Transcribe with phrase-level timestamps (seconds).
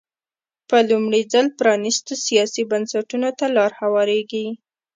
[0.69, 4.45] په لومړي ځل پرانېستو سیاسي بنسټونو ته لار هوارېږي.